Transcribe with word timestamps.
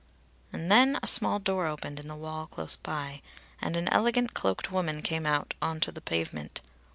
And 0.51 0.71
then 0.71 0.97
a 1.03 1.05
small 1.05 1.37
door 1.37 1.67
opened 1.67 1.99
in 1.99 2.07
the 2.07 2.15
wall 2.15 2.47
close 2.47 2.75
by, 2.75 3.21
and 3.61 3.75
an 3.77 3.87
elegant, 3.89 4.33
cloaked 4.33 4.71
woman 4.71 5.03
came 5.03 5.27
out 5.27 5.53
on 5.61 5.79
to 5.81 5.91
the 5.91 6.01
pavement. 6.01 6.59